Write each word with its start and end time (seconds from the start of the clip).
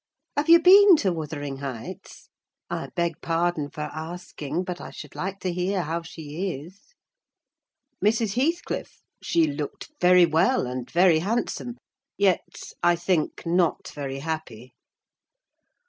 Have 0.35 0.49
you 0.49 0.59
been 0.59 0.95
to 0.95 1.13
Wuthering 1.13 1.57
Heights? 1.57 2.29
I 2.71 2.87
beg 2.95 3.21
pardon 3.21 3.69
for 3.69 3.81
asking; 3.93 4.63
but 4.63 4.81
I 4.81 4.89
should 4.89 5.13
like 5.13 5.39
to 5.41 5.53
hear 5.53 5.83
how 5.83 6.01
she 6.01 6.55
is!" 6.59 6.95
"Mrs. 8.03 8.33
Heathcliff? 8.33 9.03
she 9.21 9.45
looked 9.45 9.91
very 10.01 10.25
well, 10.25 10.65
and 10.65 10.89
very 10.89 11.19
handsome; 11.19 11.77
yet, 12.17 12.63
I 12.81 12.95
think, 12.95 13.45
not 13.45 13.89
very 13.89 14.17
happy." 14.21 14.73